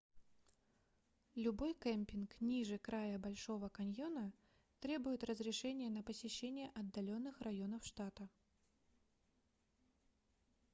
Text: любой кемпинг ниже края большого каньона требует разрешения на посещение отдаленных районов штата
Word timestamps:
любой 1.35 1.73
кемпинг 1.75 2.31
ниже 2.41 2.79
края 2.79 3.19
большого 3.19 3.69
каньона 3.69 4.33
требует 4.79 5.23
разрешения 5.23 5.91
на 5.91 6.01
посещение 6.01 6.71
отдаленных 6.73 7.39
районов 7.41 7.85
штата 7.85 8.27